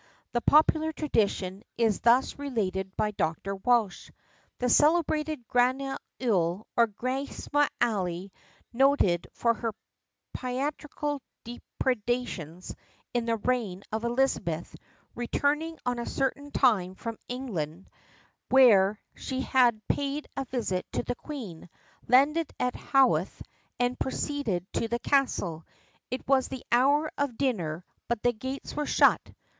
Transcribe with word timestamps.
The 0.31 0.41
popular 0.41 0.91
tradition, 0.91 1.61
is 1.77 1.99
thus 1.99 2.39
related 2.39 2.97
by 2.97 3.11
Dr. 3.11 3.55
Walsh. 3.57 4.09
"The 4.57 4.67
celebrated 4.67 5.47
Grana 5.47 5.99
Uille 6.19 6.63
or 6.75 6.87
Grace 6.87 7.47
O'Mally, 7.53 8.31
noted 8.73 9.27
for 9.33 9.53
her 9.53 9.73
piratical 10.33 11.21
depredations 11.43 12.75
in 13.13 13.25
the 13.25 13.35
reign 13.37 13.83
of 13.91 14.03
Elizabeth, 14.03 14.75
returning 15.13 15.77
on 15.85 15.99
a 15.99 16.07
certain 16.09 16.49
time 16.49 16.95
from 16.95 17.19
England, 17.27 17.87
where 18.49 18.99
she 19.13 19.41
had 19.41 19.87
paid 19.87 20.25
a 20.35 20.45
visit 20.45 20.87
to 20.93 21.03
the 21.03 21.13
Queen, 21.13 21.69
landed 22.07 22.51
at 22.59 22.75
Howth, 22.75 23.39
and 23.79 23.99
proceeded 23.99 24.65
to 24.73 24.87
the 24.87 24.97
castle. 24.97 25.63
It 26.09 26.27
was 26.27 26.47
the 26.47 26.65
hour 26.71 27.11
of 27.19 27.37
dinner 27.37 27.85
but 28.07 28.23
the 28.23 28.33
gates 28.33 28.75
were 28.75 28.87
shut. 28.87 29.21